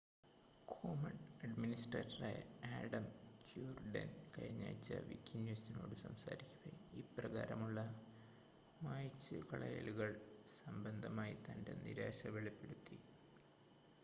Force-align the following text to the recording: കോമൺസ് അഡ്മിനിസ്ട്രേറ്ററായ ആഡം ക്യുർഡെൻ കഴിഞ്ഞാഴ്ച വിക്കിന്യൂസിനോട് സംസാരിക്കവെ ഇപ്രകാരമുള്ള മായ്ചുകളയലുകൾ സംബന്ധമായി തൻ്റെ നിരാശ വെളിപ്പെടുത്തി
കോമൺസ് 0.67 1.27
അഡ്മിനിസ്ട്രേറ്ററായ 1.43 2.37
ആഡം 2.69 3.05
ക്യുർഡെൻ 3.47 4.09
കഴിഞ്ഞാഴ്ച 4.37 4.93
വിക്കിന്യൂസിനോട് 5.07 5.95
സംസാരിക്കവെ 5.95 6.71
ഇപ്രകാരമുള്ള 6.93 7.79
മായ്ചുകളയലുകൾ 8.79 10.11
സംബന്ധമായി 10.57 11.37
തൻ്റെ 11.47 11.75
നിരാശ 11.83 12.27
വെളിപ്പെടുത്തി 12.27 12.99